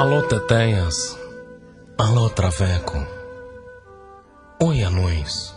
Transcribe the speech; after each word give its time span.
Alô, 0.00 0.22
tetenhas. 0.22 1.14
Alô, 1.98 2.30
traveco. 2.30 3.06
Oi, 4.62 4.82
anões. 4.82 5.54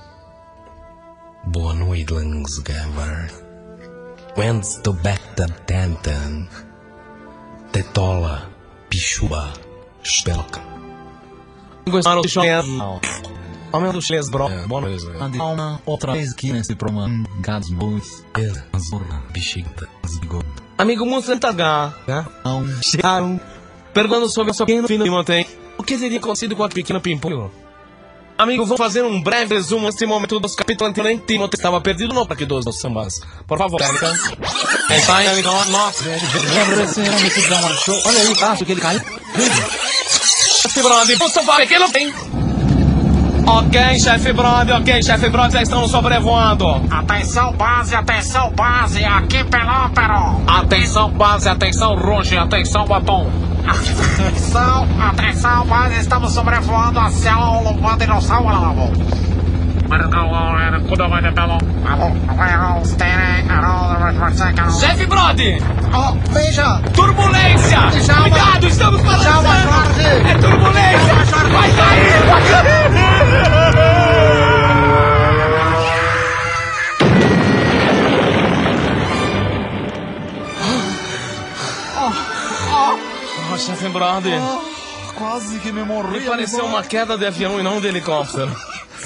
Boa 1.45 1.73
noite, 1.73 2.11
Langsgamer. 2.11 3.31
When's 4.35 4.81
to 4.83 4.91
back 4.91 5.21
the 5.37 5.47
tenten? 5.65 6.49
Tetola, 7.71 8.49
pichuba, 8.89 9.53
spelka. 10.03 10.59
Gostaram 11.89 12.21
do 12.21 12.27
show? 12.27 12.43
Aumento 13.71 13.97
os 13.99 14.07
três 14.07 14.29
bro. 14.29 14.49
Boa 14.67 14.81
noite. 14.81 15.05
Uma 15.39 15.79
outra 15.85 16.11
vez 16.11 16.33
aqui 16.33 16.51
nesse 16.51 16.75
Gados 17.39 17.69
Bois 17.69 18.25
Azurra, 18.73 19.23
bichita, 19.31 19.87
zigon. 20.05 20.41
Amigo 20.77 21.05
Mussantagá, 21.05 21.93
né? 22.05 22.25
Não 22.43 22.67
Chegaram 22.81 23.39
perguntando 23.93 24.27
sobre 24.29 24.51
o 24.51 24.53
seu 24.53 24.65
pequeno 24.65 24.87
filho 24.87 25.03
Timotei. 25.03 25.45
O 25.77 25.83
que 25.83 25.97
teria 25.97 26.17
acontecido 26.17 26.55
com 26.55 26.63
a 26.63 26.69
pequena 26.69 26.99
Pimpolho? 26.99 27.51
Amigo, 28.37 28.65
vou 28.65 28.75
fazer 28.75 29.03
um 29.03 29.21
breve 29.21 29.55
resumo 29.55 29.85
nesse 29.85 30.05
momento 30.05 30.39
dos 30.39 30.55
capítulos 30.55 30.89
anteriores. 30.89 31.21
Timotei 31.27 31.57
estava 31.57 31.79
perdido 31.79 32.13
no 32.13 32.25
parque 32.25 32.45
dos 32.45 32.65
sambas. 32.79 33.21
Por 33.47 33.57
favor, 33.57 33.77
técnica. 33.79 34.11
Está 34.89 35.17
aí, 35.17 35.27
amigo. 35.27 35.49
Nossa. 35.69 36.03
Olha 38.05 38.19
aí, 38.19 38.43
acho 38.43 38.65
que 38.65 38.71
ele 38.71 38.81
caiu. 38.81 39.01
Chefe 40.61 40.81
Brody, 40.81 41.17
posso 41.17 41.43
falar 41.43 41.57
pequeno 41.57 41.91
tem? 41.91 42.13
Ok, 43.45 43.99
chefe 43.99 44.31
Brody, 44.31 44.71
ok, 44.71 45.03
chefe 45.03 45.29
Brody, 45.29 45.53
já 45.53 45.61
estamos 45.61 45.91
sobrevoando. 45.91 46.65
Atenção 46.89 47.51
base, 47.53 47.93
atenção 47.93 48.49
base, 48.51 49.03
aqui 49.03 49.43
Pelópero. 49.43 50.41
Atenção, 50.47 51.11
base, 51.11 51.49
atenção, 51.49 51.95
Roger, 51.95 52.41
atenção, 52.41 52.85
batom. 52.85 53.52
Atenção, 53.67 54.87
atenção 54.99 55.65
base, 55.65 55.95
estamos 55.99 56.33
sobrevoando 56.33 56.99
a 56.99 57.09
célula 57.09 57.69
humana 57.71 57.97
dinossauro. 57.97 58.91
Chefe 64.79 65.05
Brody, 65.05 65.57
Oh, 65.93 66.13
veja, 66.31 66.81
turbulência! 66.93 67.79
Chama. 68.01 68.29
Cuidado, 68.29 68.67
estamos 68.67 69.01
Chama, 69.01 69.13
balançando! 69.41 69.63
Jorge. 69.63 70.29
É 70.29 70.37
turbulência! 70.39 71.25
Chama. 71.25 71.49
Vai 71.49 71.71
cair! 71.71 72.23
Vai 72.25 72.41
cair! 72.41 73.63
Brody, 84.21 84.73
Quase 85.15 85.59
que 85.59 85.71
me 85.71 85.83
morri. 85.83 86.19
me 86.19 86.25
pareceu 86.25 86.65
uma 86.65 86.83
queda 86.83 87.17
de 87.17 87.25
avião 87.25 87.59
e 87.59 87.63
não 87.63 87.79
de 87.79 87.87
helicóptero. 87.87 88.55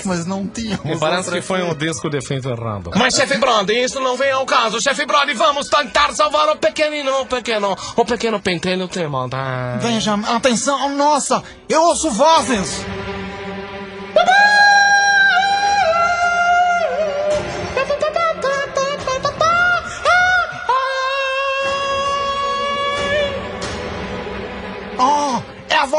Mas 0.05 0.25
não 0.25 0.45
tinha. 0.47 0.79
Me 0.85 0.97
parece 0.97 1.31
que 1.31 1.41
foi 1.41 1.63
um 1.63 1.73
disco 1.73 2.09
de 2.09 2.17
efeito 2.17 2.47
errado. 2.49 2.91
Mas, 2.95 3.15
chefe 3.15 3.37
Brody, 3.37 3.73
isso 3.73 3.99
não 3.99 4.15
vem 4.15 4.31
ao 4.31 4.45
caso. 4.45 4.79
Chefe 4.79 5.05
Brody, 5.05 5.33
vamos 5.33 5.67
tentar 5.69 6.13
salvar 6.13 6.49
o 6.49 6.55
pequenino, 6.55 7.21
o 7.21 7.25
pequeno, 7.25 7.75
o 7.95 8.05
pequeno 8.05 8.39
pentelho 8.39 8.87
tema. 8.87 9.27
Tá? 9.27 9.77
Veja, 9.81 10.13
atenção, 10.13 10.95
nossa, 10.95 11.43
eu 11.67 11.81
ouço 11.81 12.11
vozes. 12.11 12.85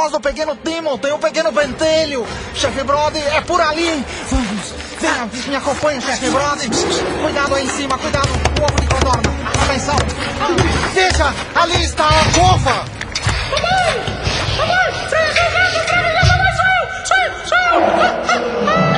A 0.08 0.10
voz 0.10 0.12
do 0.12 0.20
pequeno 0.20 0.56
Timothy, 0.56 1.12
o 1.12 1.18
pequeno 1.18 1.52
pentelho. 1.52 2.26
Chefe 2.54 2.82
Brody, 2.82 3.18
é 3.18 3.40
por 3.42 3.60
ali. 3.60 4.04
Vamos, 4.30 4.74
venha, 5.00 5.28
me 5.48 5.56
acompanha, 5.56 6.00
chefe 6.00 6.30
Brody. 6.30 6.68
Cuidado 7.22 7.54
aí 7.54 7.64
em 7.64 7.68
cima, 7.68 7.98
cuidado, 7.98 8.28
o 8.28 8.64
ovo 8.64 8.80
de 8.80 8.86
codorna. 8.86 9.22
Atenção. 9.64 9.96
Veja, 10.94 11.34
ali 11.54 11.84
está 11.84 12.08
a 12.08 12.24
cova. 12.38 12.84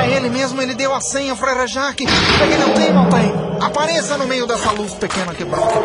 É 0.03 0.11
ele 0.17 0.31
mesmo, 0.31 0.63
ele 0.63 0.75
deu 0.75 0.95
a 0.95 1.01
senha, 1.01 1.35
Freire 1.35 1.67
Jaque. 1.67 2.07
Pequeno 2.07 2.75
Timothy, 2.75 3.65
apareça 3.65 4.17
no 4.17 4.27
meio 4.27 4.47
dessa 4.47 4.71
luz 4.73 4.95
pequena 4.95 5.35
que 5.35 5.45
brota. 5.45 5.81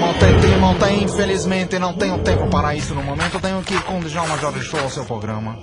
Timothy, 0.00 0.40
Timothy, 0.40 1.04
infelizmente 1.04 1.78
não 1.78 1.92
tenho 1.92 2.16
tempo 2.20 2.48
para 2.48 2.74
isso 2.74 2.94
no 2.94 3.02
momento. 3.02 3.38
Tenho 3.38 3.62
que 3.62 3.74
ir 3.74 3.82
com 3.82 3.98
o 3.98 4.02
Djalma 4.02 4.38
Jorge 4.38 4.62
Show 4.62 4.80
ao 4.80 4.88
seu 4.88 5.04
programa. 5.04 5.58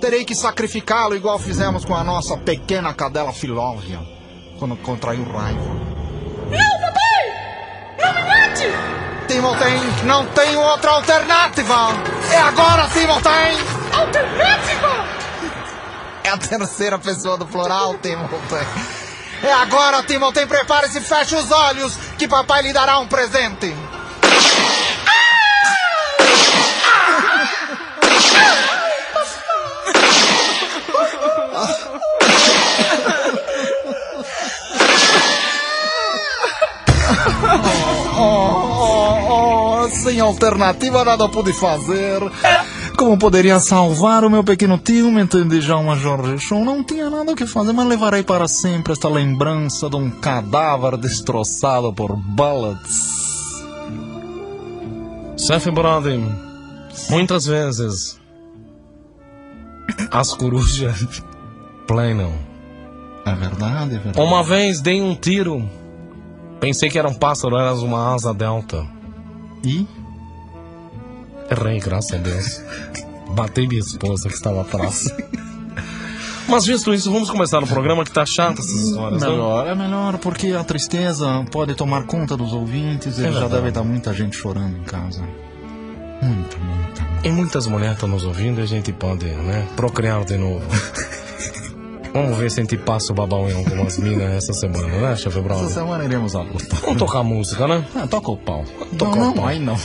Terei 0.00 0.24
que 0.24 0.34
sacrificá-lo 0.34 1.14
igual 1.14 1.38
fizemos 1.38 1.84
com 1.84 1.94
a 1.94 2.02
nossa 2.02 2.38
pequena 2.38 2.94
cadela 2.94 3.34
Filóvia, 3.34 4.00
quando 4.58 4.76
contraiu 4.76 5.24
raiva. 5.24 5.60
Não, 6.50 6.80
papai! 6.80 7.24
Não 7.98 8.14
me 8.14 8.22
mate! 8.22 8.66
Timothy, 9.28 10.06
não 10.06 10.26
tenho 10.28 10.60
outra 10.60 10.92
alternativa! 10.92 11.88
É 12.32 12.38
agora, 12.38 12.88
Timothy! 12.88 13.92
Alternativa? 13.92 15.06
É 16.24 16.30
a 16.30 16.38
terceira 16.38 16.98
pessoa 16.98 17.36
do 17.36 17.44
plural, 17.44 17.94
Timothy. 17.98 19.01
É 19.42 19.52
agora, 19.52 20.02
Timothy, 20.04 20.46
prepare-se 20.46 20.98
e 20.98 21.00
feche 21.00 21.34
os 21.34 21.50
olhos, 21.50 21.96
que 22.16 22.28
papai 22.28 22.62
lhe 22.62 22.72
dará 22.72 22.98
um 22.98 23.08
presente. 23.08 23.74
Oh, 38.14 38.24
oh, 38.24 39.84
oh, 39.84 39.90
sem 39.90 40.20
alternativa 40.20 41.04
nada 41.04 41.28
pude 41.28 41.52
fazer. 41.52 42.20
Como 42.96 43.18
poderia 43.18 43.58
salvar 43.58 44.24
o 44.24 44.30
meu 44.30 44.44
pequeno 44.44 44.78
tio, 44.78 45.10
me 45.10 45.22
entende 45.22 45.60
já 45.60 45.76
uma 45.76 45.96
Jorge 45.96 46.38
Show? 46.38 46.64
Não 46.64 46.84
tinha 46.84 47.10
nada 47.10 47.32
o 47.32 47.36
que 47.36 47.46
fazer, 47.46 47.72
mas 47.72 47.86
levarei 47.86 48.22
para 48.22 48.46
sempre 48.46 48.92
esta 48.92 49.08
lembrança 49.08 49.88
de 49.90 49.96
um 49.96 50.10
cadáver 50.10 50.96
destroçado 50.96 51.92
por 51.92 52.16
bullets. 52.16 53.22
Chefe 55.36 55.70
Brody, 55.72 56.22
muitas 57.10 57.46
vezes 57.46 58.20
as 60.10 60.32
corujas 60.34 61.22
planam. 61.88 62.32
É 63.24 63.34
verdade, 63.34 63.96
é 63.96 63.98
verdade. 63.98 64.20
Uma 64.20 64.42
vez 64.42 64.80
dei 64.80 65.00
um 65.00 65.14
tiro, 65.14 65.68
pensei 66.60 66.88
que 66.88 66.98
era 66.98 67.08
um 67.08 67.14
pássaro, 67.14 67.56
era 67.56 67.74
uma 67.74 68.14
asa 68.14 68.32
delta. 68.32 68.86
E? 69.64 69.86
Errei, 71.52 71.78
graças 71.80 72.12
a 72.12 72.16
Deus. 72.18 72.60
Batei 73.34 73.66
minha 73.66 73.80
esposa 73.80 74.28
que 74.28 74.34
estava 74.34 74.62
atrás. 74.62 75.14
Mas 76.48 76.66
visto 76.66 76.92
isso, 76.92 77.10
vamos 77.10 77.30
começar 77.30 77.62
o 77.62 77.66
programa 77.66 78.04
que 78.04 78.10
tá 78.10 78.26
chato 78.26 78.58
essas 78.58 78.70
histórias. 78.72 79.22
né? 79.22 79.28
Melhor, 79.28 79.66
é 79.66 79.74
melhor, 79.74 80.18
porque 80.18 80.48
a 80.48 80.64
tristeza 80.64 81.44
pode 81.50 81.74
tomar 81.74 82.04
conta 82.04 82.36
dos 82.36 82.52
ouvintes 82.52 83.16
e 83.18 83.22
já 83.22 83.30
verdade. 83.30 83.52
deve 83.52 83.68
estar 83.68 83.82
muita 83.84 84.12
gente 84.12 84.36
chorando 84.36 84.76
em 84.76 84.82
casa. 84.82 85.20
Muita, 86.20 86.56
muita, 86.58 87.02
muita. 87.04 87.26
E 87.28 87.30
muitas 87.30 87.66
mulheres 87.66 87.94
estão 87.94 88.08
nos 88.08 88.24
ouvindo 88.24 88.60
e 88.60 88.64
a 88.64 88.66
gente 88.66 88.92
pode, 88.92 89.24
né, 89.26 89.66
procriar 89.76 90.24
de 90.24 90.36
novo. 90.36 90.64
Vamos 92.12 92.36
ver 92.36 92.50
se 92.50 92.60
a 92.60 92.62
gente 92.62 92.76
passa 92.76 93.10
o 93.10 93.14
babão 93.14 93.48
em 93.48 93.54
algumas 93.56 93.96
minas 93.96 94.30
essa 94.34 94.52
semana, 94.52 94.86
né, 94.88 95.16
chefe 95.16 95.28
Essa 95.38 95.40
Brother? 95.40 95.68
semana 95.70 96.04
iremos 96.04 96.36
à 96.36 96.42
luta. 96.42 96.76
Vamos 96.82 96.98
tocar 96.98 97.22
música, 97.22 97.66
né? 97.66 97.82
Ah, 97.94 98.06
toca 98.06 98.30
o 98.30 98.36
pau. 98.36 98.62
Toca 98.98 99.16
não, 99.18 99.30
o 99.30 99.34
pau. 99.34 99.42
não, 99.44 99.48
aí 99.48 99.58
não. 99.58 99.78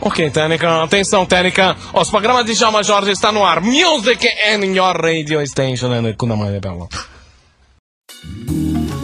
Ok, 0.00 0.30
técnica, 0.30 0.84
atenção, 0.84 1.26
técnica. 1.26 1.76
Os 1.92 2.08
programas 2.08 2.44
de 2.46 2.54
Djalma 2.54 2.84
Jorge 2.84 3.10
estão 3.10 3.32
no 3.32 3.44
ar. 3.44 3.60
Music 3.60 4.28
in 4.54 4.76
your 4.76 4.96
radio 4.96 5.44
station. 5.44 5.92
And 5.92 6.14
Kunamaya 6.14 6.60
Bella. 6.60 6.88